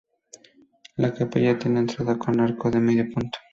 La 0.97 1.11
capilla 1.13 1.59
tiene 1.59 1.79
entrada 1.81 2.17
con 2.17 2.39
arco 2.39 2.71
de 2.71 2.79
medio 2.79 3.05
punto. 3.13 3.37